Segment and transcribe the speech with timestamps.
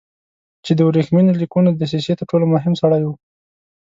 [0.65, 3.09] چې د ورېښمینو لیکونو د دسیسې تر ټولو مهم سړی و.